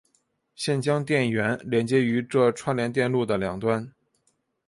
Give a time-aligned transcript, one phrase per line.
[0.55, 3.93] 现将电源连接于这串联电路的两端。